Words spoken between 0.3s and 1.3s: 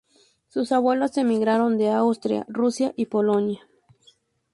Sus abuelos